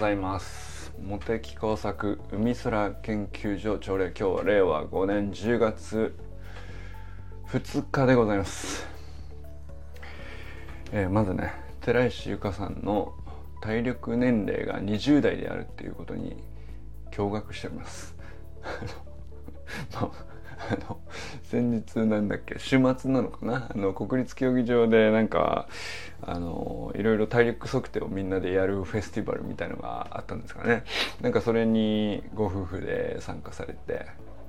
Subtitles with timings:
[0.00, 0.94] ざいます。
[0.98, 4.06] 茂木工作海空研究所朝礼。
[4.06, 6.16] 今日は令和5年10月
[7.48, 8.86] 2日でございます、
[10.92, 11.52] えー、まずね
[11.82, 13.12] 寺石由香さんの
[13.60, 16.42] 体力年齢が20代であるっていうことに
[17.10, 18.16] 驚愕しております。
[19.92, 20.10] まあ
[20.72, 20.98] あの
[21.44, 23.68] 先日なんだっけ週末なのかな？
[23.74, 25.68] あの国立競技場でなんか
[26.22, 30.84] あのいろいろ体力測定をみんなでやるフェスティバルみたいなのがあったんですかね。
[31.20, 34.06] なんかそれにご夫婦で参加されて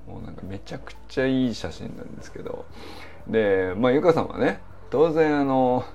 [0.07, 2.65] もうなんかめちゃくちゃいい写真なんですけど。
[3.27, 5.85] でまあゆかさんはね当然あの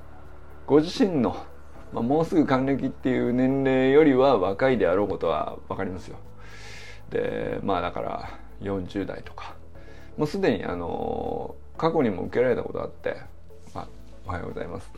[0.65, 1.37] ご自身の、
[1.93, 6.19] まあ、もうすぐ還暦っていう年齢よりは若いであろうことは分かりますよ。
[7.11, 8.30] でまあだから
[8.63, 9.55] 40代とか
[10.16, 13.16] もうすでにあの過去にも受けられたことあって、
[13.74, 13.87] あ、
[14.27, 14.91] おはようございます。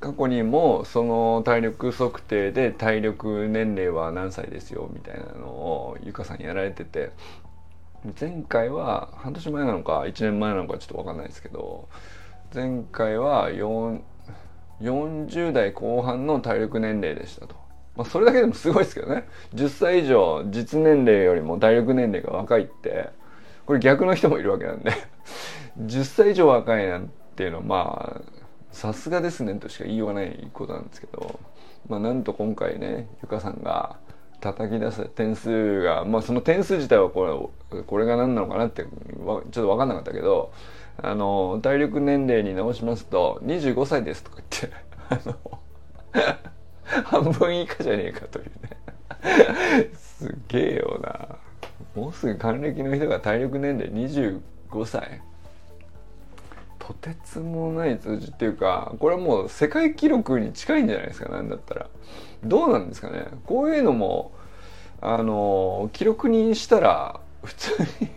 [0.00, 7.12] 過去にもその体力測定で体力年齢は何歳ですよみたいなのをゆかさんやられてて
[8.20, 11.88] 前回は半年前なのか1年前なのかちょっと分かんないですけど
[12.54, 13.50] 前回は
[14.80, 17.56] 40代後半の体力年齢でしたと。
[17.96, 19.26] まあ、それだけでもすごいですけどね。
[19.54, 23.08] 10歳以上実年齢よりも体力年齢が若いって。
[23.66, 24.92] これ逆の人もいるわけなんで。
[25.78, 28.22] 10歳以上若いなんていうのはまあ
[28.70, 31.38] さすがですねとしか言いようがないことなんですけど、
[31.86, 33.96] まあ、なんと今回ねゆかさんが
[34.40, 40.50] 叩き出す点数が、まあ、その点数自体はこれこれが何なのかなってちょっと分かんなかったけど
[41.02, 44.76] あの体力年齢に直しますと25歳ですとか言って
[45.10, 45.36] あの
[47.04, 49.90] 半分以下じゃねえかというね。
[49.94, 51.45] すげえよな。
[51.94, 54.40] もうすぐ還暦の人が体力年齢25
[54.86, 55.22] 歳
[56.78, 61.88] とてつもない数字っていうかこれはもう世界記録に近いんじゃないですかなんだったら。
[62.44, 63.26] どうなんですかね。
[63.44, 64.32] こういうのも
[65.00, 67.70] あの記録にしたら普通
[68.00, 68.08] に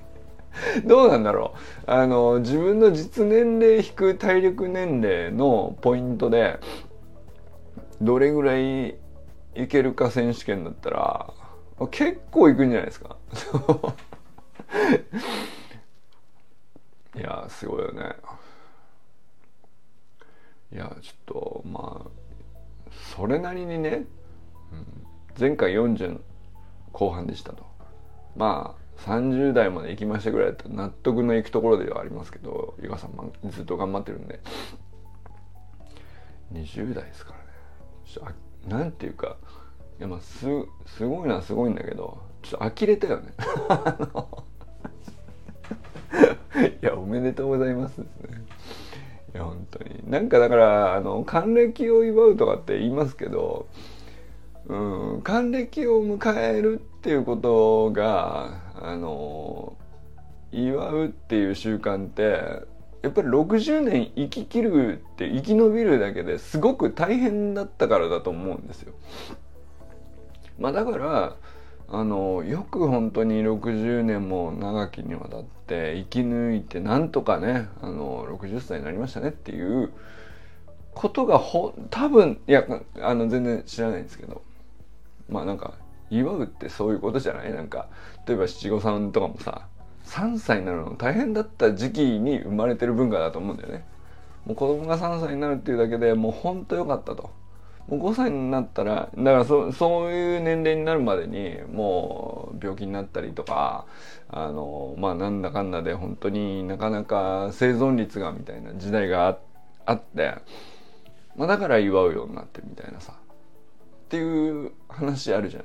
[0.86, 1.54] どうなんだろ
[1.88, 1.92] う。
[1.92, 6.60] あの自分の実年齢引く体力年齢のポイントで
[8.02, 8.90] どれぐらい
[9.56, 11.34] いけるか選手権だったら
[11.88, 13.16] 結構いくんじゃないですか。
[17.16, 18.16] いやすごいよね。
[20.72, 22.10] いやちょっとまあ
[23.16, 24.06] それなりにね、
[24.72, 24.86] うん、
[25.40, 26.22] 前回40
[26.92, 27.66] 後半でしたと。
[28.36, 34.40] まあ30代まで行きましたぐらいだったら納得のいくところではありますけどゆかさんずっと頑張ってるんで。
[36.54, 38.36] 20代ですからね。
[38.68, 39.38] なんていうか
[40.00, 40.46] いやまあす
[40.86, 43.34] すごいのはすごいんだけどちょっと呆れたよね。
[46.82, 47.98] いやおめでとうございます。
[48.02, 48.46] ですね
[49.34, 50.10] いや本当に。
[50.10, 53.68] なんかだからあの還暦を祝うとかって言いますけど
[54.68, 59.76] うん還暦を迎えるっていうことがあの
[60.52, 62.22] 祝うっていう習慣って
[63.02, 68.94] やっぱり60年生ききるって生き延びるだけですごく大変だったからだと思うんですよ。
[70.60, 71.36] まあ、だから
[71.92, 79.92] あのよく本当に60年も長きにわたって生き抜いてなんとかねあの60歳になりましたねっていう
[80.94, 82.66] ことがほ多分いや
[83.02, 84.44] あの全然知らないんですけど
[85.30, 85.74] まあなんか
[86.12, 87.54] 祝うってそういうことじゃない？
[87.54, 87.88] なんか
[88.28, 89.68] 例えば七五三とかもさ
[90.06, 93.86] 3歳になるの大変だった時期に生まれてる文化だと思うんだよね。
[94.46, 97.30] もう子供が3歳になるっていうだけでもうほんとよかったと。
[97.90, 103.86] もう5歳になったらだからそそういう年齢になるまでにもう病気になったりとか
[104.30, 109.40] あのまあなんだかんだで本当になかなか生存率がみたいな時代が
[109.86, 110.36] あって、
[111.36, 115.64] まあ、だから祝うようになってみたいなさっていう話あるじゃん。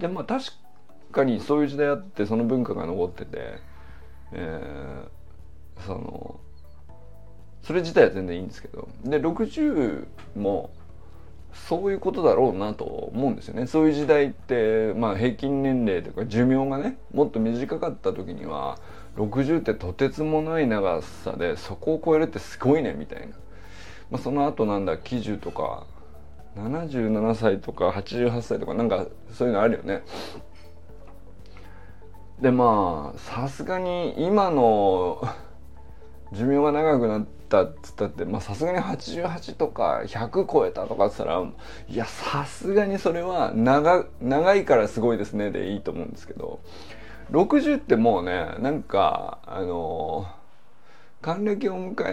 [0.00, 0.46] でまあ確
[1.12, 3.58] かにそういう時代あってその文化が残ってて、
[4.32, 6.40] えー、その
[7.62, 10.06] それ自体は全然いいんですけどで60
[10.36, 10.70] も
[11.52, 13.66] そういうことだろうなと思うんですよね。
[13.66, 18.78] そういう時代ってまあ平均年齢とか寿命がねもっと短かった時には
[19.16, 23.26] 60ってとてつもない長さでそこを超えるってすごいねみたいな、
[24.10, 25.86] まあ、その後なんだ喜寿とか
[26.56, 30.02] 77歳とか88歳とかなんかそういうのあるよね。
[32.40, 35.22] でまあさすがに今の
[36.32, 41.42] 寿命が長くなったっつったってまさすがに88とか100超えたとかっつったら
[41.88, 46.60] いやさすがにそれは長長いからすごいですねでいいと思うんですけど
[47.30, 50.26] 60ってもうねなんかあの
[51.20, 52.04] 還暦をお迎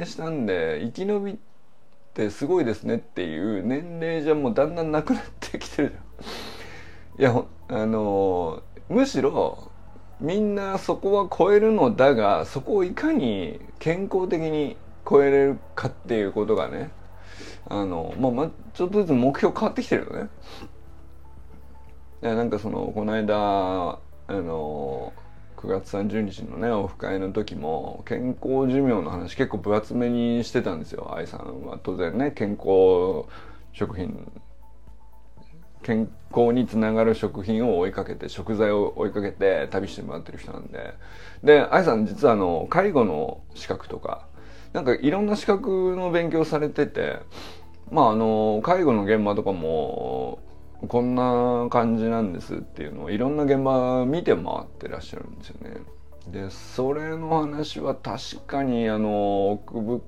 [0.00, 1.38] えしたんで生き延び
[2.14, 5.92] てすごいですねっていう年齢じゃもうだんだんなくなってきてる
[7.18, 7.32] じゃん。
[7.34, 9.70] いやあのむしろ
[10.24, 14.76] みんなそこは超えるのだがそこをいかに健康的に
[15.08, 16.90] 超えれるかっていうことがね
[17.68, 20.30] あの、まあ、まちょっとずつ目標変わってきてるよね。
[22.22, 23.98] なんかそのこの間あ
[24.28, 25.12] の
[25.58, 33.28] 9月30日のねオフ会の時も健康寿命の話結構分厚めにしてたんですよ愛さんは当然ね健康
[33.74, 34.30] 食品
[35.84, 40.94] 健康につながる食品を追いかけて食材を追いかけて旅してもらってる人なんで
[41.44, 44.26] で愛さん実はあの介護の資格とか
[44.72, 47.18] なんかいろんな資格の勉強されてて
[47.90, 50.40] まああの介護の現場とかも
[50.88, 55.76] こんな感じなんですっていうのをいろんな現場見て回ってらっしゃるんですよね。
[56.26, 60.02] でそれの話は確かにあの奥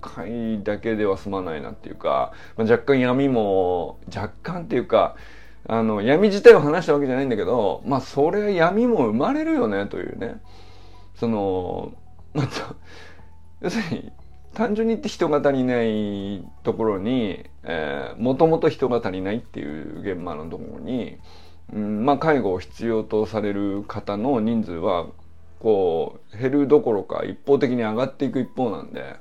[0.00, 5.16] 深いだけでは済まないなっていうか、まあ、若干闇も若干っていうか
[5.68, 10.40] あの闇自体を話したわけじゃないんだけどまあそれは闇も生まれるよねというね
[11.16, 11.92] その
[12.34, 12.74] まあ
[13.60, 14.12] 要するに
[14.54, 21.18] 単純に言って人が足りないところに、えー、もともと人が足りないっていう現場のところに、
[21.74, 25.08] うん、まあ介護を必要とされる方の人数は
[25.58, 29.16] こう減るどころか一方的に上がっていく一方なんで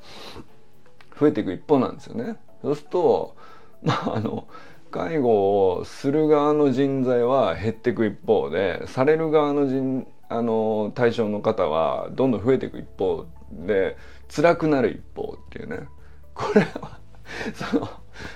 [1.19, 2.37] 増えていく一方なんですよね。
[2.61, 3.35] そうすると
[3.83, 4.47] まああの
[4.91, 13.97] 介護をする側の人材は減っていく一方でされる側の人あの対象の方はどんどん増えていく一方で
[14.33, 15.87] 辛くなる一方っていうね
[16.33, 16.99] これは
[17.53, 17.89] その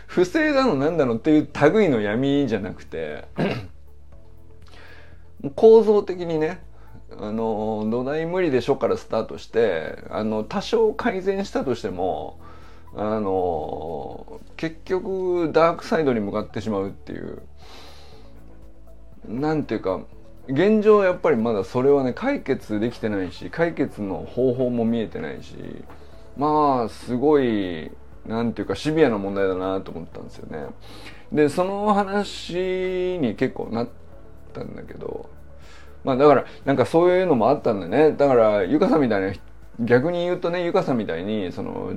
[0.07, 3.25] 不正だのなんだのっていう類の闇じゃなくて
[5.55, 6.61] 構造的にね
[7.17, 12.39] あの土台無理でしょからスタートしてあの多少改善したとしても
[12.95, 17.41] あの結局ダークサイドに向かってしまうっていう
[19.27, 20.01] なんていうか
[20.47, 25.55] 現状やっぱりまだそれはね解決できてないし解決の方法も見えてないし
[26.35, 27.91] まあすごい
[28.25, 30.67] なんていうかシビアな問題だなと思ったんですよね。
[31.31, 33.89] でその話に結構なっ
[34.53, 35.29] たんだけど
[36.03, 39.33] まあだからなんかそういうのもあったんだねだからゆかさんみたいな
[39.79, 41.93] 逆に言うとねゆかさんみたいにその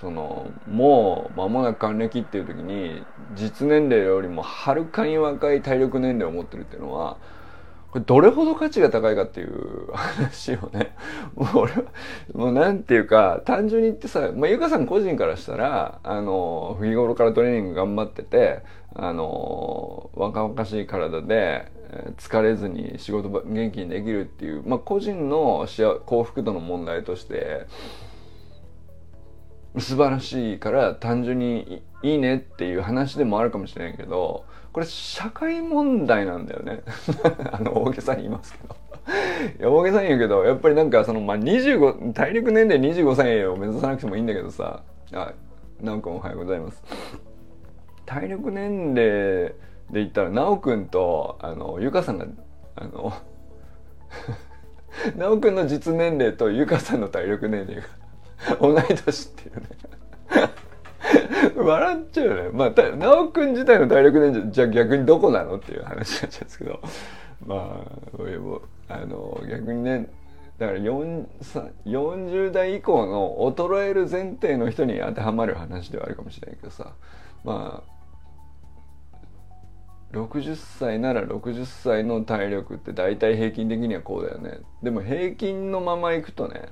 [0.00, 3.02] そのもう間もなく還暦っていう時に
[3.34, 7.18] 実年齢よりもはるかに若い体力年齢を持ってるっていうのは
[7.90, 10.94] これどれほど価値が高いかっていう話をね、
[11.34, 11.84] もう俺は、
[12.34, 18.62] もうなんていうか、単純に言ってさ、まあ、ゆかさん個人からしたら、あの、日頃からトレーニング頑張ってて、
[18.94, 21.72] あの、若々しい体で、
[22.18, 25.66] 疲れずに仕事元気にできるっていう、まあ、個人の
[26.04, 27.66] 幸福度の問題として、
[29.76, 36.82] 素晴らしいから単純にいいねっていう話でもあるかもしれないけど、これ社会問題なんだよね。
[37.52, 38.76] あの大げさに言いますけど。
[39.58, 44.82] いや大げさに言うけどやっぱりなんかそのまあ25体力年齢25歳を目指さなくてもいいんだけどさ。
[45.12, 45.32] あ
[45.80, 46.82] 直くんおはようございます。
[48.04, 49.54] 体力年齢で
[49.94, 52.26] 言ったら直くんとあのゆかさんが
[52.76, 53.12] あの
[55.16, 57.82] 直くんの実年齢とゆかさんの体力年齢が
[58.60, 59.68] 同い年っていうね
[61.56, 62.50] 笑っちゃうよね。
[62.52, 66.80] まあ、なおくん自体の体力年齢じゃあ逆にどこなのっていう話になっちゃうんですけど、
[67.46, 67.84] ま
[68.88, 70.08] あ、あの、逆にね、
[70.58, 76.94] だから40代以降の衰える前提の人に当てはまる話ではあるかもしれないけどさ、
[77.44, 77.98] まあ、
[80.12, 84.58] 60歳なら60歳の体力って大体平均的にはこうだよね。
[84.82, 86.70] でも平均のままいくとね、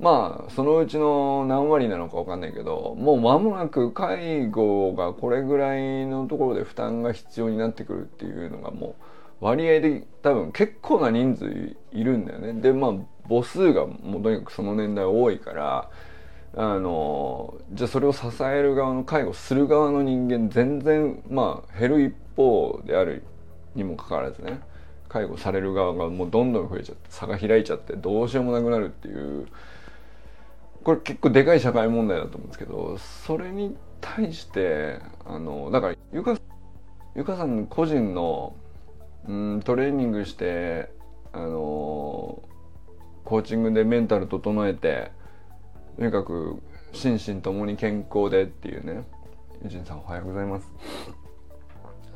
[0.00, 8.96] まあそのうちの何割なのか分かんないけどもう間もなく介護がこれぐらいのところで負担が必要になってくるっていうのがも
[9.40, 12.54] う割合で多分結構な人数いるんだよね。
[12.54, 12.92] でまあ
[13.28, 15.90] 母数がもうとにかくその年代多いから
[16.56, 23.22] あのじゃあそれを支える側の介護する側の人間全然まあ減る一方である
[23.74, 24.60] にもかかわらずね
[25.08, 29.46] 介護される側がもうどんどん増えちゃって差が開いちゃってどうしようもなくなるっていう
[30.84, 36.38] これ結構でかい社会問題だと思うんですけどそれに対してあのだからゆか
[37.14, 38.56] ゆかさん個人の
[39.28, 40.90] うんトレーニングして
[41.32, 42.42] あの
[43.24, 45.12] コーチングでメンタル整えて
[45.98, 49.04] とにかく心身ともに健康でっていうね
[49.62, 50.66] ユジンさんおはようございます。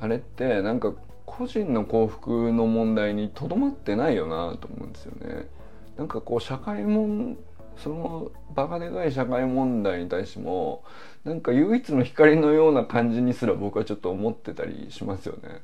[0.01, 0.93] あれってなんか
[1.27, 5.49] 個人の幸福の問題にとどまってないよなと思うんですよね。
[5.97, 7.37] なんかこう社会問
[7.77, 10.85] そのバカでかい社会問題に対しても
[11.25, 15.63] なんか唯一の光のような感じにすら僕はちょっと思ってたりしますよね。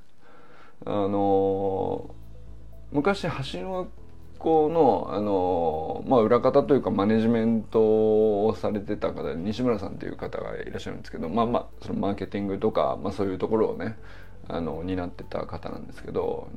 [0.87, 2.15] あの
[2.93, 3.89] 昔橋の
[4.39, 13.97] 子の、あのまあ、裏方というかマネジメントをされてた方で西村さんっていう方がいらっしゃるんですけどまあまあそのマーケティングとか、まあ、そういうところをね
[14.49, 16.49] あの担ってた方なんですけど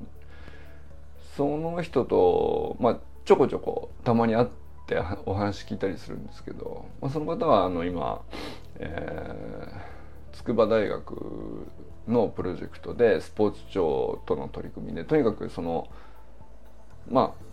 [1.36, 8.22] その人と、まあ、ちょこちょこたまに会ってってお話聞いたりするんですけど、まあ、その方はあの今、
[8.80, 11.68] えー、筑波大学
[12.08, 15.88] のプロジェクトでスポーツ庁との取り組みでとにかくその
[17.10, 17.44] まあ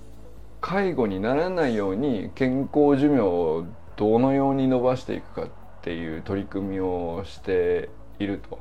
[0.61, 3.65] 介護にならないように健康寿命を
[3.97, 5.49] どのように伸ばしていくかっ
[5.83, 8.59] ていう取り組みをしていると。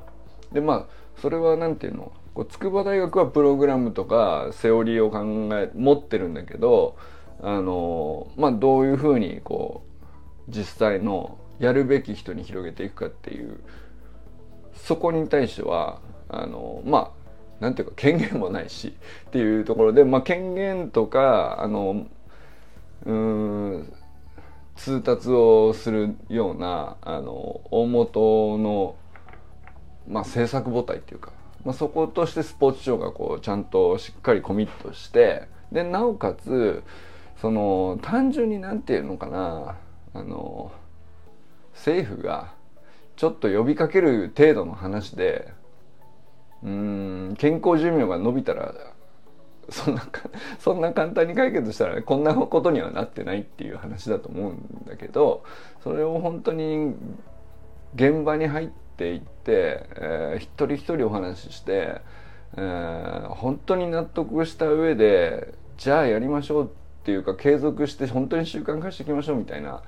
[0.52, 0.86] でまあ
[1.22, 6.96] それは何て言うのこう筑波大学はプログラムとかセオリーを考え持ってるんだけど
[7.42, 9.84] あのまあどういうふうにこ
[10.48, 13.60] う実際のやるべき人に広げていくかっていう
[14.76, 17.12] そこに対してはあのま
[17.60, 18.96] あなんていうか権限もないし
[19.28, 22.08] っていうところで、まあ、権限とかあの
[23.06, 23.94] うん
[24.76, 28.96] 通達をするようなあの大元の、
[30.08, 31.34] まあ、政策母体っていうか、
[31.66, 36.82] まあ、そことしてスポーツ庁がこうちゃんとしっかりコミットしてでなおかつ
[37.42, 39.78] その単純になんていうのかな
[40.14, 40.72] あの
[41.74, 42.54] 政府が
[43.16, 45.54] ちょっと呼びかける程度の話で
[46.64, 48.74] うん健康寿命が伸びたら
[49.70, 50.04] そんな
[50.60, 55.44] そんな簡単に解決したらこんなことにはなってないっていう話だと思うんだけど
[55.84, 56.96] それを本当に
[57.96, 58.68] 現場に入っ
[58.98, 62.02] ていって、えー、一人一人お話しして、
[62.58, 66.68] えー、本当に納得した上でじゃあやりましょうっ
[67.10, 69.82] ていうか継続して本当に習慣化していきましょうみたいな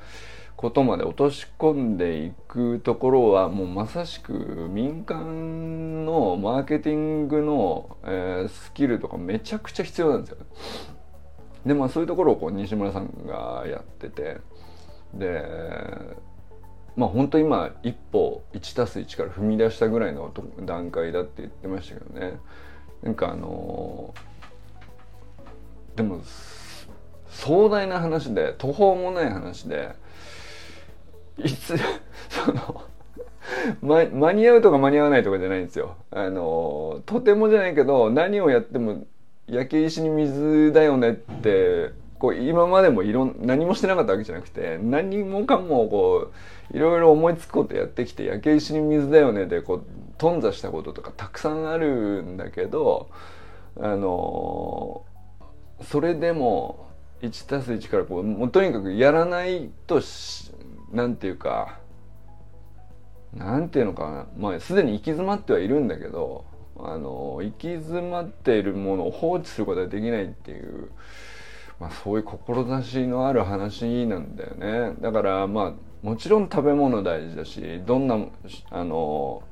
[0.56, 4.34] ことまで落とし込んでいくところはもうまさしく
[4.72, 10.38] 民間のマーケティングの、えー、スキルとかめちゃくちゃ必要なんですよ。
[11.66, 14.38] でまあそういうところをこう西村さんがやってて
[15.14, 15.46] で
[16.96, 20.34] まあ本当今一歩 1+1 から踏み出したぐらいの
[20.66, 22.40] 段階だって言ってましたけどね
[23.04, 24.16] なんかあの
[25.96, 26.22] でも
[27.32, 29.96] 壮大な話で途方もない話で
[31.38, 31.76] いつ
[32.30, 32.84] その
[33.82, 35.96] ま、間に合うとか間に合わないとかじゃないんですよ。
[36.12, 39.04] あのとてもじゃないけど何をやっても
[39.48, 46.32] 焼け石に水だよねってこう今までもいろん何もしてなかったわけじゃなくて何もかもこ
[46.72, 49.84] ういろいろ思いつくことやってきて焼け石に水だよねでこう
[50.18, 53.10] 頓挫したこととかたくさんあるんだけど
[53.80, 55.04] あの
[55.82, 56.91] それでも
[57.22, 60.02] 1+1 からこうもうとにかくやらないと
[60.92, 61.80] なんていうか
[63.34, 64.28] なんていうのかな。
[64.38, 66.46] まあすでに行き詰まってはいるんだけど
[66.78, 70.90] あの行き詰まっているものを放置することはできないっていう、
[71.80, 74.96] まあ、そういう志のある話なんだよね。
[75.00, 78.18] だからまあもちろん食べ物大事だしどんな
[78.72, 79.44] あの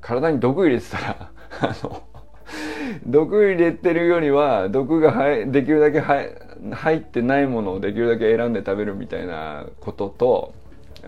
[0.00, 2.02] 体に毒入れてたら あの
[3.06, 5.12] 毒入れてるよりは毒が
[5.46, 10.54] できるだけ入ってないものをできるだけ選んで食べるみたいなことと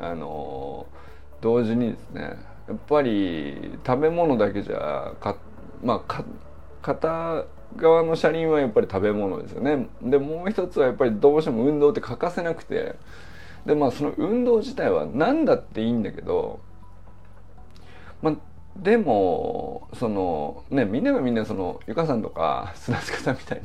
[0.00, 0.86] あの
[1.40, 2.22] 同時にですね
[2.68, 5.36] やっぱり食べ物だけじゃか
[5.82, 6.24] まあ
[6.82, 7.44] 片
[7.76, 9.88] 側の車輪はやっぱり食べ物ですよね。
[10.02, 12.94] でもう一つはやっぱりどうしても運動って欠かせなくて
[13.66, 16.60] でまあその運動自体は何だっていいんだけど
[18.22, 18.34] まあ
[18.78, 23.64] でもそのねみんながみんなそのゆかさんとか 砂塚さんみたいに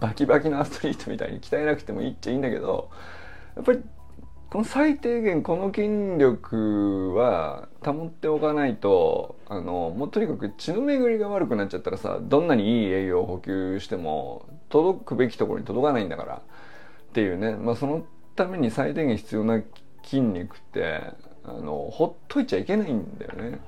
[0.00, 2.90] バキバキのアスリートみたいに鍛えなくてもいいっちゃいいんだけど
[3.56, 3.82] やっぱり
[4.50, 18.04] この最低限この筋力は保っておかないとあのもうとにかく血の巡りが悪くなっちゃったらさどんなにいい栄養を補給しても届くべきところに届かないんだからっていうね、まあ、その
[18.36, 19.60] ために最低限必要な
[20.04, 21.00] 筋肉って
[21.44, 23.58] あのほっといちゃいけないんだよね。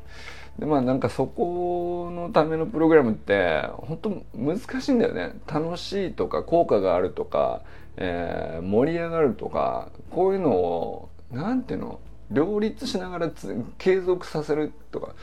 [0.58, 7.62] でまあなんかそこのためのプログラムって本当難しいんだよね楽しいとか効果があるとか、
[7.96, 13.30] えー、盛り上がるとかこういうのを何ていうの両立しながら
[13.78, 15.14] 継続させるとか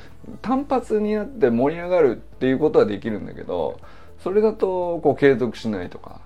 [0.42, 3.80] 単発になって盛り上がるっていうことはできるんだけど
[4.24, 6.22] それだとこう継続しないとか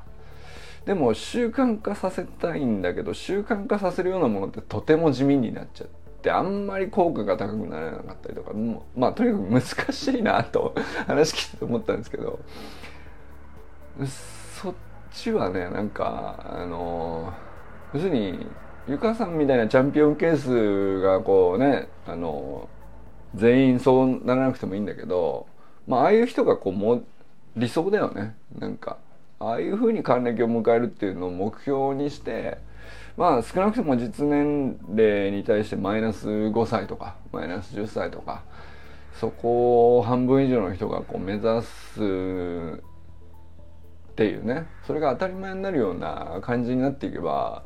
[0.85, 6.06] でも習慣化させたいんだけど習慣化させるようなものってとても地味になっちゃって。
[6.17, 10.73] ってあんまり効果が高くならなかったりとかもまあとにかく難しいなと
[11.07, 12.39] 話聞いて思ったんですけど
[14.05, 14.73] そっ
[15.11, 17.33] ちはねなんかあの
[17.93, 18.47] 要するに
[18.87, 22.67] ゆかさんみたいなチャンピオンケースがこうねあの
[23.35, 25.47] 全員そうならなくてもいいんだけど、
[25.87, 27.03] まあ、ああいう人がこうも
[27.55, 28.35] 理想だよね。
[28.57, 28.97] なんか
[29.39, 32.57] ああいうふうに還暦を迎えるっていうのを目標にして
[33.17, 38.43] まあ少なくとも実年齢に対してマイナス5歳とかマイナス10歳とか
[39.19, 41.99] そこを半分以上の人がこう目指す
[44.11, 47.63] っていうねそれが当たり前になるような感じになっていけば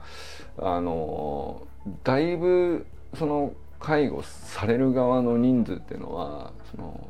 [0.58, 1.68] あの
[2.04, 2.86] だいぶ
[3.18, 7.08] その介護される側の人数っていうのはその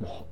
[0.00, 0.26] も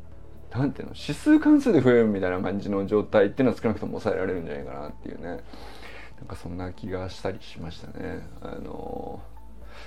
[0.54, 5.44] うなんていうの指数関数で増えるみたいな感じの状態っていうのは少なくとも抑えられるんじゃないかなっていうね。
[6.20, 8.20] なんかそんな気がしたりしましたね。
[8.42, 9.20] あの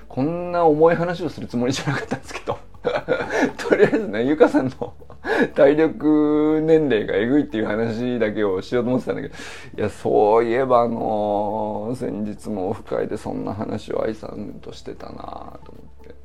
[0.07, 2.57] こんな重い話をするつもりじゃなかったんですけど。
[3.57, 4.93] とりあえずねゆかさんの
[5.55, 9.35] 体力年齢がえぐいっていう話だけをしようと思ってたんだけど。
[9.77, 16.15] いやそういえばあの先日もオフ会でそんな話を愛さんとしてたなと思って。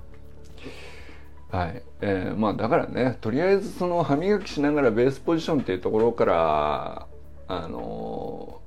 [1.50, 1.82] はい。
[2.00, 7.06] えー、まあだからねとりあえずその歯磨きしながらベースポジションっていうところから
[7.46, 8.60] あの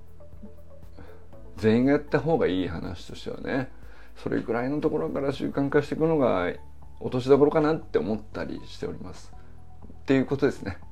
[1.62, 3.70] 全員がやった方がいい話としてはね
[4.22, 6.52] それぐらいのところから習慣化していくのが
[7.00, 9.32] 落としどころかなって思ったりしております。
[10.02, 10.78] っていうことですね。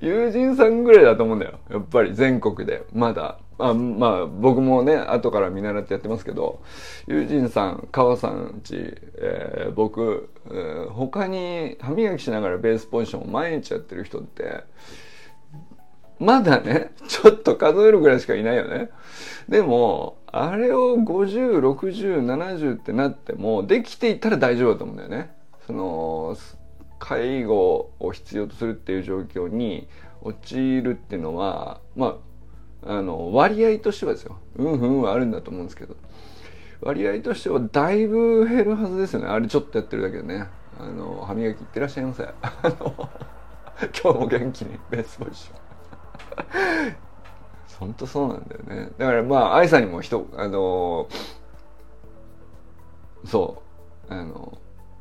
[0.00, 1.58] 友人さんぐらいだと思うんだよ。
[1.70, 2.84] やっぱり全国で。
[2.92, 3.38] まだ。
[3.58, 6.62] あまあ僕もね、後から見習ってやってますけど、
[7.06, 8.74] 友人さん、川さんち、
[9.16, 14.64] えー、僕、えー、他に歯磨きしながらベースポジションを毎日やってる人って、
[16.18, 18.90] まだね、ちょっと数えるぐらいしかいないよね。
[19.48, 25.30] でも、あれを50、60、70ってなっても、できていたら大丈夫だと思うんだよね。
[25.66, 26.36] その、
[26.98, 29.88] 介護を必要とするっていう状況に
[30.22, 32.18] 陥るっていうのは、ま
[32.84, 34.38] あ、あの、割合としてはですよ。
[34.56, 35.96] うんふんはあるんだと思うんですけど。
[36.80, 39.26] 割合としてはだいぶ減るはずですよね。
[39.28, 40.48] あれちょっとやってるだけでね。
[40.78, 42.24] あの、歯磨きいってらっしゃいませ。
[42.24, 42.34] あ
[42.80, 43.08] の、
[44.02, 45.71] 今日も元気にベースボールしよう。
[47.78, 48.90] 本当そうなんだよね。
[48.98, 51.08] だからまあ愛さんにも人あの
[53.24, 53.62] そ
[54.08, 54.58] うあの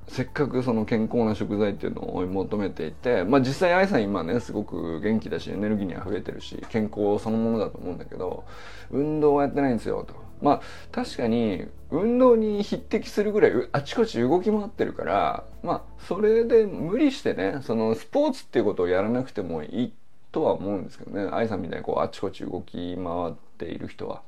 [0.08, 8.44] せっかくその健康な食材っていうのを追い求めていてまあ実際愛さん今ねすごく元気だしエネルギーにあふれてるし健康そのものだと思うんだけど
[8.90, 10.16] 運動はやってないんですよと。
[10.42, 19.94] まあ確かに運動に匹敵するぐらいあちこち動き回ってるからまあそれで無理してねそのスポーツっていうことをやらなくてもいい
[20.32, 21.30] とは思うんですけどね。
[21.32, 24.22] 愛さんみたいにこうあちこち動き回っている人は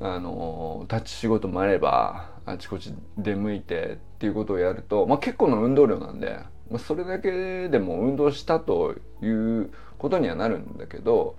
[0.00, 6.38] あの立ち仕事もあればあちこち出向いてっていうことをやると、まあ、結構な運動量なんで、
[6.70, 11.36] まあ、それだけでも運動したということにはなるんだけど、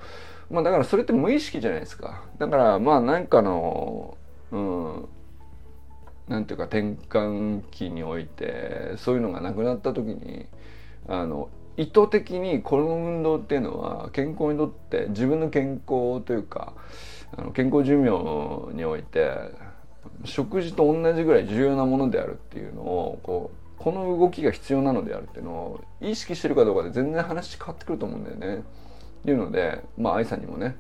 [0.50, 2.24] まあ、だからそれって無意識じゃないですか。
[2.38, 4.18] だからまあ何かの
[4.52, 5.10] うん
[6.28, 10.46] なんていうか転換期においてそういうのがなくなった時に
[11.08, 16.74] あの意図的にこの運動っていうのは健康にとって自分の健康というか
[17.38, 19.32] あの健康寿命において
[20.26, 28.58] 食事と同じぐらい重要なものであるっていうのをこうこの動きが必要なのであるっていうのを意識してるかどうかで全然話変わってくると思うんだよね。
[28.58, 30.76] っていうのでまあ愛さんにもね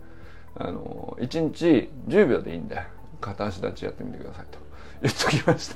[0.56, 2.78] あの1日10秒でいいんで
[3.22, 4.60] 片足立ちやってみてくださいと
[5.02, 5.76] 言っときまし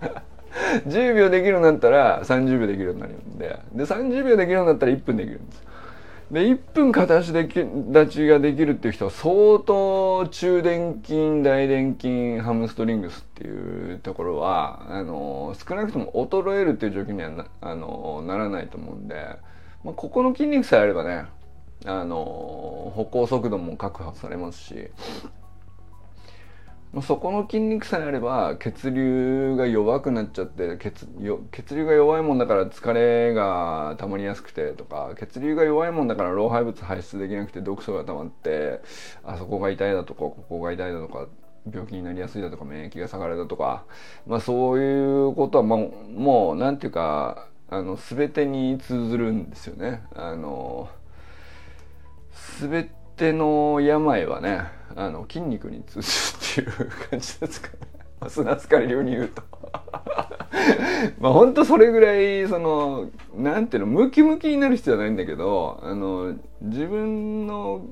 [0.00, 0.33] た
[0.86, 3.58] 10秒できるようになったら30秒できるようになるんで。
[3.72, 5.64] で30秒できるようになったら1分できるんです。
[6.30, 19.14] で1分片足でき立ちができるっていう人は相当中殿筋大殿筋ハムストリングスっていうところはあの少なくとも衰えるっていう状況にはなあのならないと思うんで、
[19.84, 21.26] まあ、ここの筋肉さえあればね
[21.84, 22.16] あの
[22.96, 24.90] 歩行速度も確保されますし。
[27.02, 31.06] そこの筋肉さえあれば血流が弱くなっちゃって血
[31.50, 38.80] 血流が弱いもんだから疲れが溜まりやすくてとか血流が弱いもんだから老廃物排出できなくて毒素が溜まって
[39.24, 41.26] あそこが痛いだとかここが痛いだとか
[41.70, 43.84] 病気になりやすいだとか免疫が下がるだとか、
[44.26, 50.02] まあ、そういうことは、まあ、もうなんていうかあの全てに通ずるんですよね。
[50.14, 50.90] あの
[52.60, 54.62] 全ての病はね
[54.94, 56.70] あの筋肉に通じるいう
[57.10, 57.94] 感じですかね。
[58.28, 59.42] 砂塚流に言うと
[61.20, 67.86] まあ本当それぐらいそのなんていうのムキムキになる必要はないんだけどあの自分の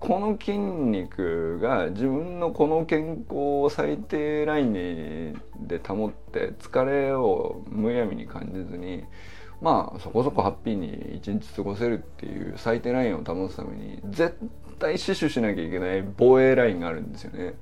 [0.00, 9.04] この筋肉が自分のこの健康を最低ラインで保って疲れをむやみに感じずに
[9.62, 14.36] まあそこそこハッピーに一日過ごせるっていう最低ラインを保つために絶
[14.78, 17.54] 対死守しなきゃいけない防衛ラインがあるんですよね。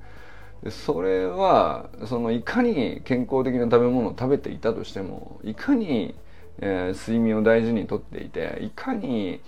[0.69, 6.15] それはそのいかに健康的な食べ物を食べていたとしてもいかに、
[6.59, 9.41] えー、睡眠を大事にとっていていかに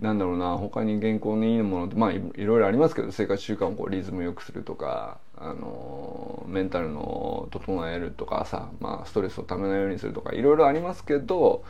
[0.00, 11.64] なんだろうな他に健康にいいものってまあいろいろありますけど生活習慣をこうリズムよくするとか、あのメンタルの整えるとかさ、まあ、ストレスをためないようにするとかいろいろありますけど、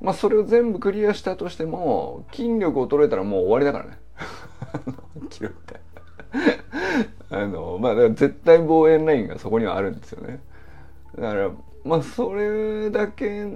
[0.00, 3.98] まあ、それを全部クリアしたとしても筋力を衰えたらもう終わりだからね。
[5.30, 5.80] 記録って
[7.32, 10.40] あのまあだから絶対望遠ラインがそこにはあるんですよね
[11.16, 11.50] だから
[11.84, 13.46] まあそれだけ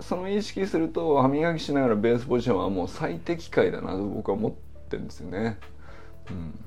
[0.00, 4.52] その意識すると歯磨きしながらベースポジションはもう最適解だなと僕は思っ
[4.88, 5.58] てるんですよね。
[6.30, 6.58] うん、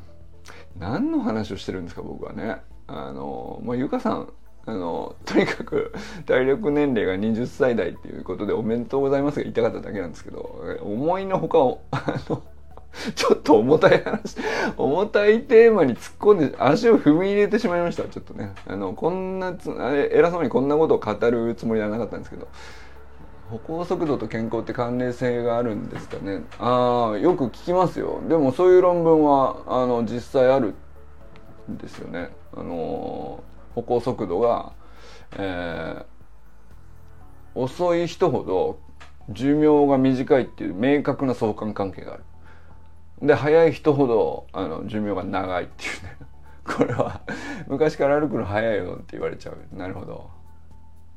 [0.78, 2.58] 何の話をしてるんですか僕はね。
[2.88, 4.34] あのまあゆかさん
[4.67, 5.93] あのとにかく
[6.26, 11.60] 体力年齢が20歳代っていうことでおめでとうございますが言いたかっただけなんですけど思いのほか
[11.91, 12.43] あの
[13.16, 14.38] ちょっと重たい話、
[14.78, 18.04] 重たいテーマに突っ込んで足を踏み入れてしまいました。
[18.04, 18.54] ちょっとね。
[18.68, 19.70] あの、こんなつ、
[20.12, 22.48] 偉そうにこんなことを語るつもりはなかったんですけど、
[23.50, 26.44] 歩行速度と健康って関連性があるんですかね。
[26.58, 28.22] ああ、よく聞きますよ。
[28.28, 30.74] でもそういう論文は、あの、実際ある
[31.70, 32.30] んですよね。
[32.56, 33.44] あの、
[33.76, 34.72] 歩行速度が、
[35.38, 38.80] えー、遅い人ほど
[39.30, 42.24] 寿命が短いっていう明確な相関関係がある。
[43.21, 46.17] で早い人ほどあの寿命が長いっていうね。
[46.65, 47.21] これは
[47.67, 50.30] 昔から歩くの早いよって言われちゃうなるほど。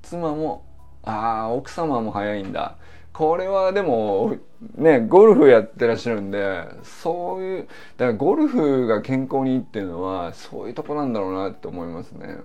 [0.03, 0.65] 妻も
[1.03, 2.77] ああ奥様も早いんだ。
[3.13, 4.37] これはでも
[4.77, 12.37] ねゴルフやってらっしゃるんでそういうだからゴルフが健康にいいっていうのはそういうとこなんだろうなって思いますね。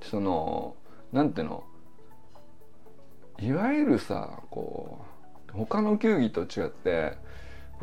[0.00, 0.74] その
[1.12, 1.64] なんていうの？
[3.40, 5.04] いわゆるさこ
[5.48, 7.18] う他の球技と違って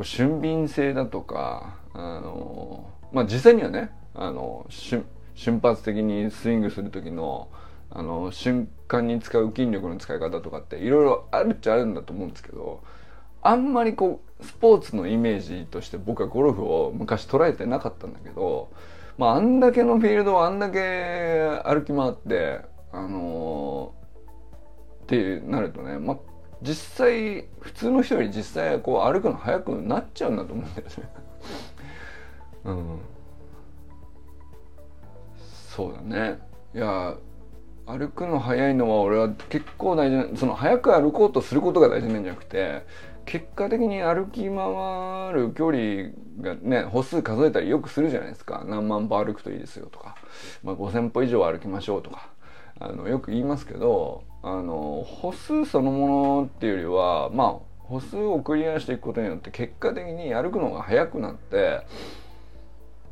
[0.04, 5.06] 俊敏性だとかあのまあ実際にはねあの瞬
[5.62, 7.50] 発的にスイングする時の
[7.90, 12.84] あの瞬間に使う筋力の使い方とかっていろいろあるっちゃあるんだと思うんですけど
[13.42, 18.70] あんまりこうスポーツのイメージとして僕はゴルフを昔捉えてなかったんだけど、
[19.18, 20.80] まあ、あんだけのフィールドをあんだけ
[21.64, 26.18] 歩き回ってあのー、ってなるとね、まあ、
[26.62, 30.94] 実際普通の人より実際こう歩くの速くなっちゃうんだと思うんだよね。
[32.66, 33.00] うん、
[35.70, 36.40] そうだね。
[36.74, 37.16] いや
[37.86, 42.86] 歩くの速いのは俺は結構大事なその速く歩こうとすることが大事なんじゃなくて
[43.26, 48.64] 結果的に歩き回る距離がね歩数数えたりよくするじゃないですか。
[48.66, 50.16] 何万歩歩くといいですよとか、
[50.64, 52.30] まあ、5,000歩以上歩きましょうとか。
[52.80, 61.82] あのよく言いますけどあの歩数そのものっていうよりはまあ歩数をクリアしていくことによって結果的に歩くのが速くなって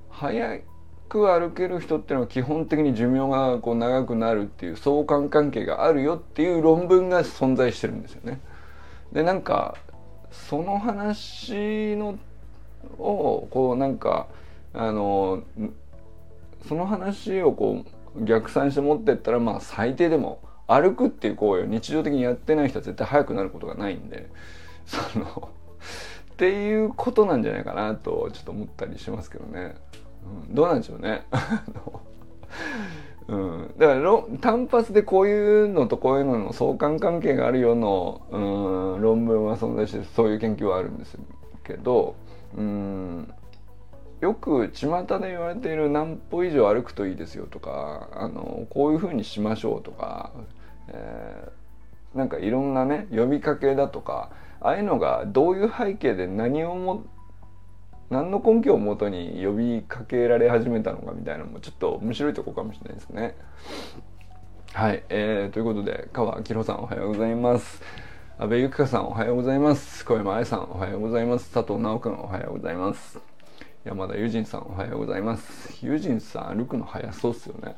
[0.09, 0.59] 速
[1.09, 8.39] く歩ける人っていうのは基本的に寿命がこう長くなるっていう相関関係があるよっていう論文が存在してるんですよね。
[9.11, 9.75] でなんか
[10.31, 12.17] その話の
[12.97, 14.27] をこうなんか
[14.73, 15.43] あの
[16.67, 17.83] その話をこ
[18.15, 24.29] う逆算して持ってったらまあ最低でも歩くっていう行為を日常的にやってない人は絶対速くなることがないんで
[24.85, 25.49] その
[26.35, 29.75] っていうことなんじゃないかなとちょっと思ったりしますけどね、
[30.49, 31.25] うん、どうなんでしょうね。
[33.27, 37.75] うん、だから単発でこういうのとこういうのの相関関係があるよう
[38.31, 41.17] な、うん、論文は存在してそういう研究はあるんです
[41.63, 42.15] けど、
[42.55, 43.33] うん、
[44.25, 50.31] よく巷で言われている何歩以上歩くといいですよとかあのこういうふうにしましょうとか
[50.87, 57.05] えー、なんかいろんなね呼びかけだとかああいうのがどういう背景で何をも
[58.09, 63.35] 何の根拠をもとに呼びかけられ始めたのかみたいなのもちょっと面白いとこかもしれないですね。
[64.73, 67.81] はい、えー、ということで川明宏さんおはようございます。
[68.37, 70.05] 安倍由紀香さんおはようございます。
[70.05, 71.51] 小山愛さんおはようございます。
[71.51, 73.34] 佐藤直君おはようございます。
[73.85, 75.85] 山田友人さんおはようございます。
[75.85, 77.75] 友人さん歩くの早そうっすよね。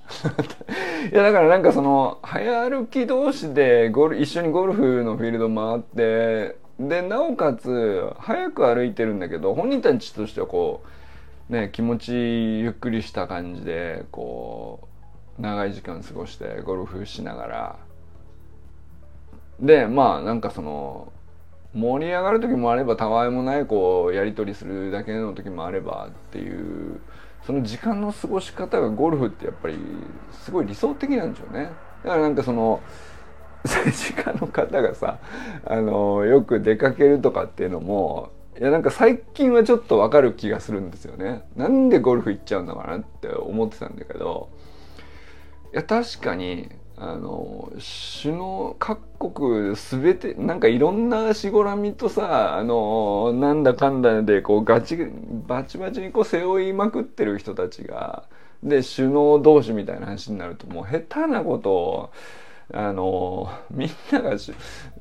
[1.11, 10.81] いやだからなんかその早歩き同士でゴル一緒にゴルフのフィールド回ってでなおかつ早く歩いてるんだけど本人たちとしてはこ
[11.49, 14.87] うね気持ちゆっくりした感じでこ
[15.37, 17.75] う長い時間過ごしてゴルフしながら。
[19.59, 21.11] でまあなんかその
[21.77, 26.99] 盛り上がる時もあればたわいもないこうやり取りするだけの時もあればっていう
[27.45, 29.77] その時間の過ごし方がゴルフってやっぱり
[30.31, 31.71] すごい理想的なんでしょうね。
[32.03, 32.81] だからなんかその
[33.63, 35.19] 政治家の方がさ
[35.65, 44.49] あのよく出かけるとかっていうのもいやなんか最近はちょっとわかる気がするんですよねなんでゴルフ行っちゃうんだかなって思ってたんだけど
[45.73, 47.71] いや確かにあの
[48.21, 54.97] 首脳各国全てなんかいろんなしごらみとさあのなんだかんだでこうガチ
[55.47, 58.23] バチバチにこう背負いまくってる人たちが
[58.63, 62.09] で首脳同士みたいな話になるともう下手なことを
[62.73, 64.51] あのみんながし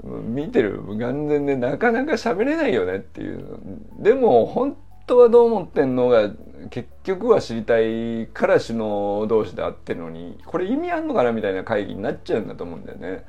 [0.04, 3.58] 見てる眼前でなかなか喋れないよねっていう。
[3.98, 6.30] でも本当はどう思ってんのが
[6.70, 13.24] 結局は知りたいから首脳同士で会ってるのにこれ意味あんのかなみたいな会議になっちゃうんだと思うんだよね。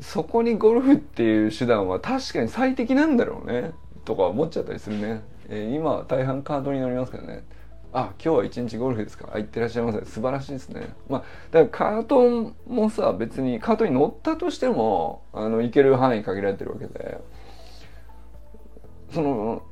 [0.00, 3.72] そこにゴルフっていう手段は確かに最適なんだろうね
[4.04, 5.22] とか思っちゃったりするね。
[5.48, 7.44] えー、今大半カードに乗りますけどね。
[7.96, 17.20] あ今日は一日ゴルフですかあ行ってらっしゃいませ素晴らしいですねまあだからカートもさ別にカートに乗ったとしてもあの行ける範囲限られてるわけで
[19.12, 19.62] その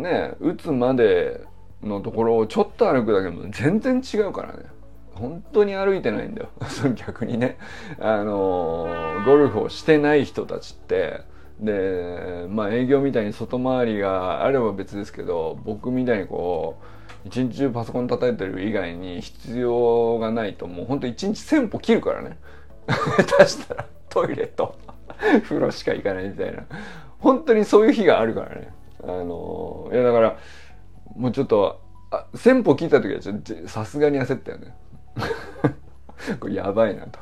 [0.00, 1.40] ね打つまで
[1.82, 4.64] のところをちょっと歩くだけでも全然違うからね。
[5.14, 6.48] 本当に歩いてないんだよ。
[6.96, 7.58] 逆にね。
[7.98, 8.88] あの
[9.26, 11.28] ゴルフをしてない人たちって。
[11.60, 16.76] でまあ営業みたいに外回りがあれば別ですけど僕みたいにこ
[17.24, 22.38] う一日中パソコン叩いてる以外に必要がないともうほんと一日1,000歩切るからね。
[22.88, 24.74] 下手したらトイレと
[25.44, 26.64] 風呂しか行かないみたいな。
[27.18, 28.72] 本当にそういう日があるからね。
[29.02, 30.38] あのいやだから
[31.16, 34.74] もうちょっとあ1,000歩切った時はちょっとさすがに焦ったよね
[36.40, 37.18] これやばいなと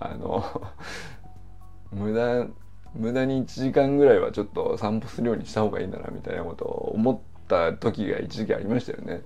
[0.00, 0.62] あの
[1.92, 2.46] 無駄
[2.94, 9.22] 無駄に1時間ぐらいはちょっと散歩するようにした方がいいんだなみたいなことを思った時が一時期ありましたよね。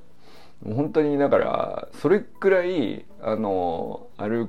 [0.62, 4.48] もう本当にだからそれくらいあの歩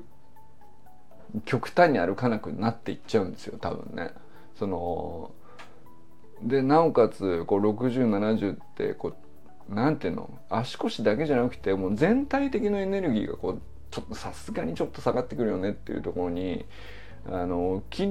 [1.45, 4.12] 極端に歩かなくなっていっちゃうんですよ多分ね。
[4.56, 5.32] その
[6.43, 9.13] でなおかつこう6070ってこ
[9.69, 10.30] うなんていうの？
[10.49, 16.65] 足腰だけじゃなくてもう全体的なエネルギーがこうちょっとさすがにちょっと下がってくるよねっていうところに
[17.27, 18.10] あの筋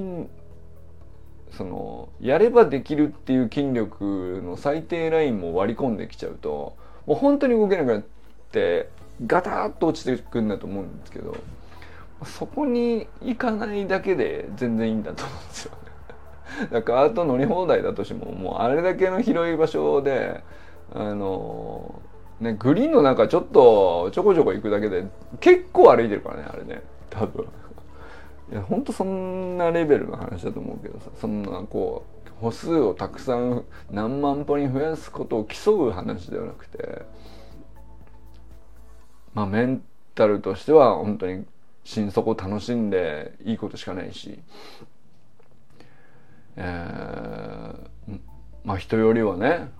[1.51, 8.03] そのやればできるっていう筋力の最低ラインも割り込んできちゃうともう本当に動けなくなっ
[8.51, 8.89] て
[9.25, 11.35] ガタッと落ちてくんだと思うんですけど
[12.23, 15.90] そこに行かないだけで全然いいんだと思うんですよね。
[16.71, 20.43] だからカート乗り放題だとしてももうあれだけの広い場所で
[20.93, 22.01] あの
[22.39, 25.05] ねグリーンの中ちょっとちょこちょこ行くだけで
[25.39, 27.45] 結構歩いてるからねあれね多分。
[28.51, 37.03] いやほんとそんなレベルの話だと思うけどさそんなこう歩数をたくさん何万歩に増やすことを競う話ではなくて
[39.33, 39.81] まあメン
[40.15, 41.45] タルとしては本当に
[41.83, 44.39] 心底楽しんでいいことしかないし、
[46.57, 48.19] えー、
[48.63, 49.71] まあ人よりはね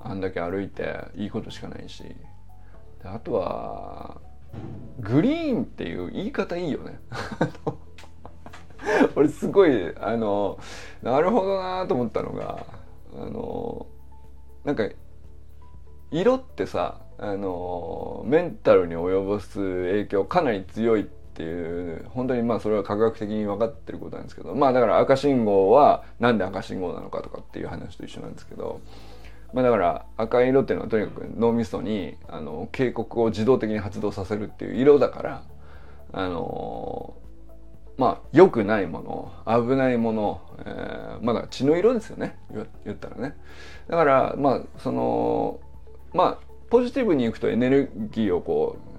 [0.00, 2.04] あんだけ歩いていいことしかないし。
[3.04, 4.20] あとは
[5.00, 7.00] グリーンっていう言い方いいよね。
[9.16, 10.58] 俺すごいあの
[11.02, 12.66] なるほどなと思ったのが
[13.14, 13.86] あの
[14.64, 14.88] なんか
[16.10, 28.80] 色ってさあのメンタルに及ぼす影響かなり強いってていう本当にまあそれは科学的に分かってることなんですけどまあだから赤信号はなんで赤信号なのかとかっていう話と一緒なんですけど。
[29.52, 35.42] まあ、だから赤い色っていうのはとにかく脳みそにあの警告を自動的に発動させるっていう色だから
[36.12, 37.14] あの
[37.98, 39.02] まあ良くないも
[39.46, 42.38] の危ないもの、えー、まだ血の色ですよね
[42.84, 43.36] 言ったらね
[43.88, 45.60] だからまあその
[46.14, 48.91] まあポジティブにいくとエネルギーをこう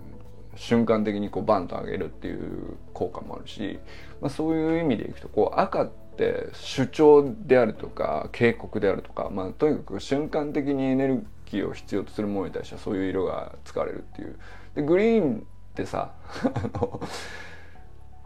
[0.56, 3.80] 瞬間的にこうバンと上げるっていう効果もあるし、
[4.22, 14.38] まあ、そういう意味でいくとこう赤って主張であるとか警告であるとか、まあ、とにかく瞬間的にエネルギーを必要とするものに対してはそういう色が使われるっていう。
[14.76, 16.14] でグリーンってさ
[16.54, 17.02] あの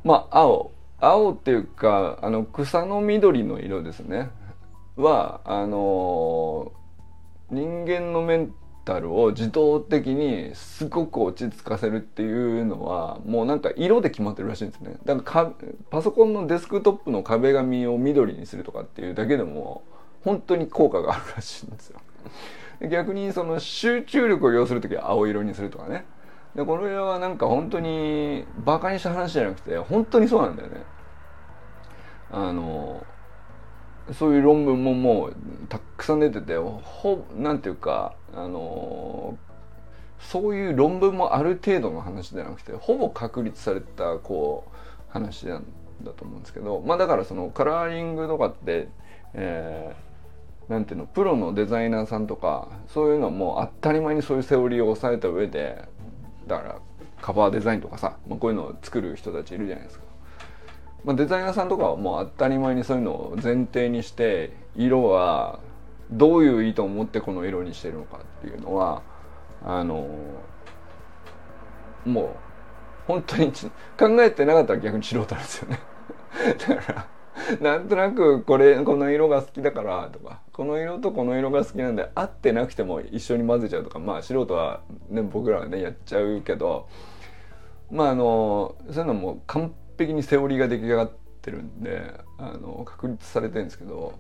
[0.03, 0.71] まあ青。
[0.99, 4.29] 青っていうかあの草の緑の色ですね。
[4.95, 6.71] はあの
[7.51, 8.53] 人間のメン
[8.87, 14.95] タルを自動的にすごく落ち着かせるっていうのはもうなんか色で決まってるらしいんですね。
[15.03, 15.51] だから
[15.89, 19.83] パソコンのデスクトップの壁紙を緑にするとかっていうだけでも
[20.23, 21.99] 本当に効果があるらしいんですよ。
[22.89, 26.05] 逆にその集中力を要する時は青色にするとかね。
[26.55, 30.83] でこれはなんか本当にバカにした話じゃなくて本当にそうなんだよね。
[32.31, 33.05] あの
[34.13, 35.35] そういう論文ももう
[35.69, 39.37] たくさん出ててほなんていうかあの
[40.19, 45.65] そういう論文もある程度の話じゃなくてほぼ確立されたこう話なん
[46.03, 48.87] だと思うんですけどまあだからそのカラーリングとかって、
[49.33, 49.95] え
[50.69, 55.85] なんていうのプロのデザイナーさんとかそういうのはもう当たり前にそういうセオリーを抑えた上で
[56.45, 56.79] だから
[57.21, 60.05] カバーデザインとかさ、まあ、こういうのを作る人たちいるじゃないですか。
[61.03, 65.59] まあ、デザイナーさんとかはもう当たり前にそういうのを前提にして色は
[66.11, 69.01] どういう意図を持ってこの色にしてるのかっていうのは
[69.63, 70.07] あの
[72.05, 72.27] もう
[73.07, 73.51] 本当に
[73.97, 75.79] 考えてなかったら逆に素人なんですよね。
[76.67, 77.07] だから
[77.61, 86.87] なんとなくこれこの色が好きだからとかこの色とこの色が好きなんで合ってなくても一緒に混ぜちゃうとかまあ素人はね僕らはねやっちゃうけど
[87.89, 94.17] まああのそういうのも完璧にセオリーが出来上がってるんであの確立されてるんですけど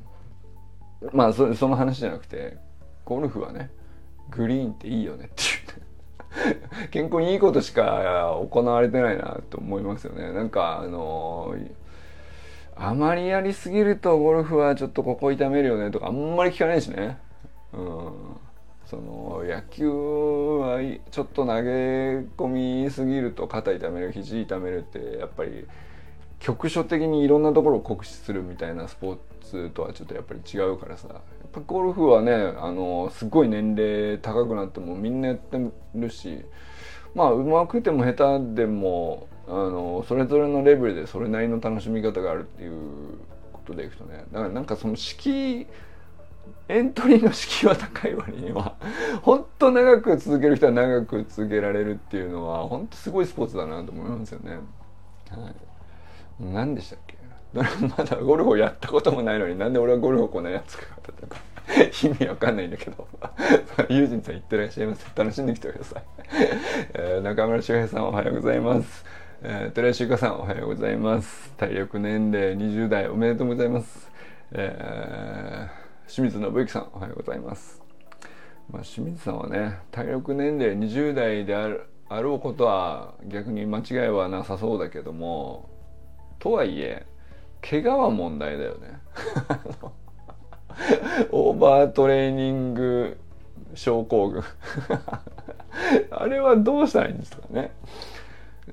[1.13, 2.57] まあそその話じゃなくて
[3.05, 3.69] ゴルフはね
[4.29, 5.57] グリーンっていいよねっていう
[6.91, 10.31] 健康にいいことしか行われてないなと思いますよね。
[10.33, 11.55] なんかあの
[12.75, 17.17] あまりやりすぎるとゴルフはちょっとここ痛めるよねとかあんまり聞かないしね。
[17.73, 18.11] うん。
[18.89, 20.79] その野球は
[21.11, 21.69] ちょっと投げ
[22.37, 25.65] 込みすぎると肩痛める肘痛めるってやっぱり
[26.39, 31.07] 局所的にいろんなところを酷使するみたいなスポーツとはちょっとやっぱり違うからさ。
[31.09, 31.21] やっ
[31.51, 35.57] ぱゴルフはねあのすごい年齢高くなってもみんなやって
[35.95, 36.43] るし
[37.15, 43.17] まあうまくても下手でもあのそれぞれのレベルでそれなりの楽しみ方があるっていう
[43.53, 45.67] ことでいくとねだからなんかその敷
[46.67, 48.75] エントリーの敷居は高い割には
[49.23, 54.51] 本当長く続ける人は長く続けられるっていうのは本当すごいスポーツだなと思いますよね。
[55.29, 55.55] はい。
[56.39, 57.17] 何でしたっけ？
[57.53, 61.37] まだゴルフをやったこともないのになんで俺はゴルフをこんなやつかとか。
[62.03, 63.07] 意味わかんないんだけど。
[63.89, 66.03] ユージンさんいってらっしゃいませ楽しんできてください、
[66.93, 69.05] えー、中村修平さんおはようございます。
[69.43, 71.53] えー、寺井修香さんおはようございます。
[71.57, 74.11] 体力年齢20代おめでとうございます、
[74.51, 77.81] えー、清水信之さんおはようございます。
[78.71, 85.69] まあ、清水さんはね体力年齢20代であるあろうことは逆に間違いはなさそうだけども
[86.39, 87.05] とはいえ
[87.61, 88.99] 怪我は問題だよね。
[91.31, 93.17] オーバートレーニング
[93.73, 94.43] 症候群。
[96.11, 97.71] あれはどうしたらいいんですかね。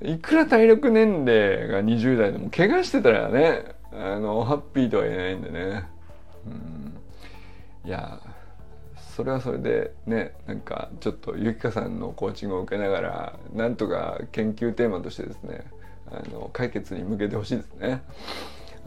[0.01, 5.83] いくら体力年齢が20代でも怪我してたらねあのハッピーとは言えないんでね。
[6.45, 6.84] うん。
[7.85, 8.19] いや
[9.15, 15.65] それはそれでねなんかちょっとゆきかさんのコーチングを受けながらなんとか研究テーマとしてですね
[16.11, 18.03] あの解決に向けてほしいですね。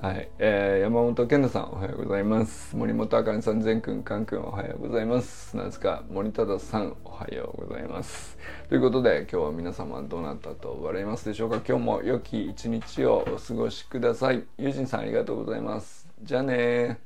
[0.00, 2.76] はい、えー、山本健太さんおはようございます。
[2.76, 5.56] 森本あかねさん善くんかんくんおはようございます。
[5.56, 8.38] なぜか森忠さんおはようございます。
[8.68, 11.60] ということで今日は皆様どうなったと笑いますでしょうか？
[11.66, 14.44] 今日も良き一日をお過ごしください。
[14.56, 16.06] 友人さんありがとうございます。
[16.22, 17.00] じゃあね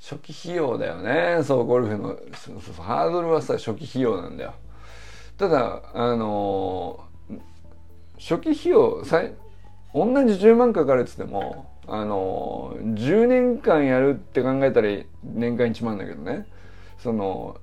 [0.00, 1.42] 初期費用だよね。
[1.42, 2.16] そうゴルフの
[2.80, 4.54] ハードルはさ初期費用なんだよ。
[5.36, 7.38] ただあのー、
[8.18, 9.02] 初期費用
[9.94, 14.88] 同じ10万かかるっつってもあの10年間やるって考えたら
[15.22, 16.46] 年間1万だけどね。
[16.98, 17.56] その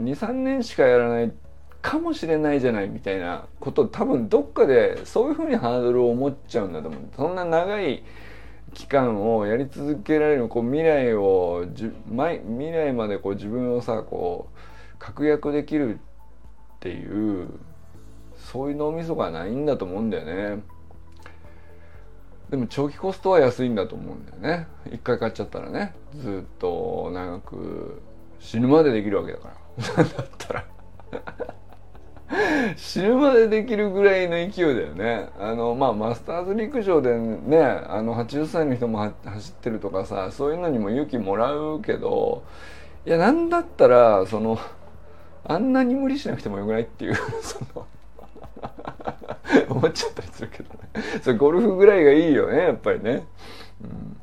[0.00, 1.32] 23年しかやらない
[1.82, 7.00] かもしれないじゃないみたいなこと多分どっかでそういうふうにハードルを持っちゃうんだと思う。
[7.16, 8.02] そんな長い
[8.74, 14.58] 期間をやり続けられるこう未来をじ未来までこう自分をさこう
[14.98, 17.48] 確約できるっていう
[18.36, 20.62] そういう脳みそがないんだと思うんだよね。
[22.50, 24.66] でも長期コストは安いんだと思うんだよね。
[24.90, 25.94] 一回買っちゃったらね。
[26.14, 28.00] ずっと長く
[28.38, 29.48] 死ぬまでできるわけだか
[29.96, 30.04] ら。
[30.04, 30.64] だったら。
[32.76, 35.28] 死ぬまでできるぐらいの勢いだよね。
[35.38, 42.42] あのまあマスターズ陸上でねあの80歳の人も走ってるとかさそういうのにも勇気もらうけど
[43.06, 44.58] いやなんだったらその
[45.44, 47.86] あんなに無理しなくてもよくないっていう その
[49.70, 50.78] 思っちゃったりするけどね。
[51.22, 53.26] それゴルフぐらいがいいよねやっぱりね、
[53.82, 54.16] うん、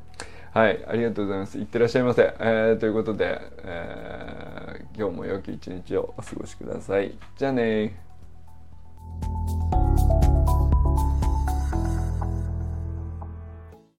[0.56, 1.58] はい、ありがとうございます。
[1.58, 2.34] いってらっしゃいませ。
[2.40, 7.12] えー、ということで、えー、今日も良き一日をお過ごしください。
[7.36, 7.94] じゃあね